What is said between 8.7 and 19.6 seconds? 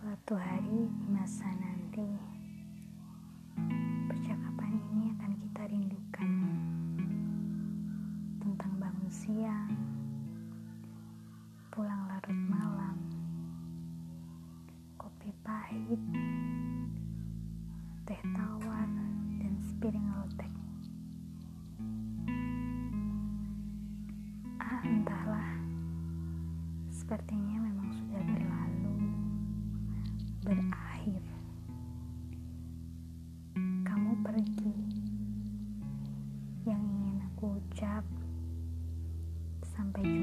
bangun siang, pulang larut malam, kopi pahit, teh tawar, dan